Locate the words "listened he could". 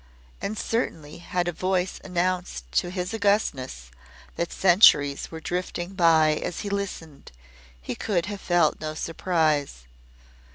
6.71-8.25